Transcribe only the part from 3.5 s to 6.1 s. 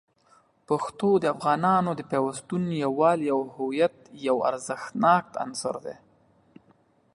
هویت یو ارزښتناک عنصر دی.